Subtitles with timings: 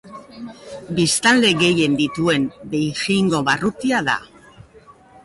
[0.99, 4.17] Biztanle gehien dituen Beijingo barrutia da.